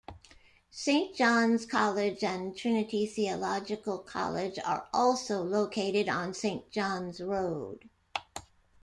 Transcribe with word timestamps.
Saint 0.71 1.15
John's 1.15 1.67
College 1.67 2.23
and 2.23 2.57
Trinity 2.57 3.05
Theological 3.05 3.99
College 3.99 4.57
are 4.65 4.89
also 4.91 5.43
located 5.43 6.09
on 6.09 6.33
Saint 6.33 6.71
John's 6.71 7.21
Road. 7.21 7.87